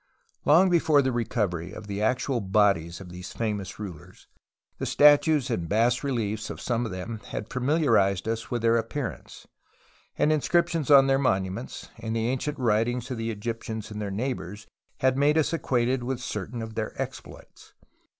[0.45, 4.25] Long before the recovery of the actual bodies of these famous rulers
[4.79, 9.45] the statues and bas reliefs of some of them had familiarized us with their appearance;
[10.17, 14.65] and inscriptions on their monuments and the ancient writings of the Egyptians and their neighbours
[15.01, 17.73] had made us acquainted with certain of their exploits.